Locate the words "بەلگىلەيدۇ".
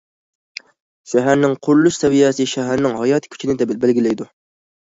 3.85-4.29